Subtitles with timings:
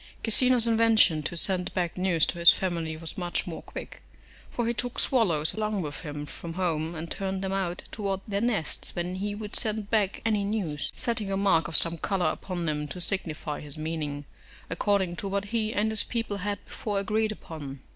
[0.25, 4.01] Cecina's invention to send back news to his family was much more quick,
[4.49, 8.41] for he took swallows along with him from home, and turned them out towards their
[8.41, 12.65] nests when he would send back any news; setting a mark of some colour upon
[12.65, 14.25] them to signify his meaning,
[14.71, 17.79] according to what he and his people had before agreed upon.